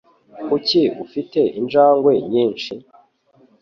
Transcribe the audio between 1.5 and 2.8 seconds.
injangwe nyinshi?